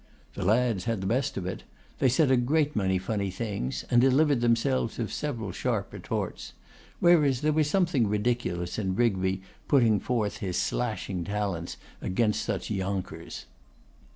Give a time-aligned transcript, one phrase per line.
[0.33, 1.61] The lads had the best of it;
[1.99, 6.53] they said a great many funny things, and delivered themselves of several sharp retorts;
[6.99, 13.45] whereas there was something ridiculous in Rigby putting forth his 'slashing' talents against such younkers.